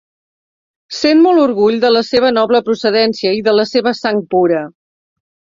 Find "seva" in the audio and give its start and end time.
2.09-2.33, 3.73-3.97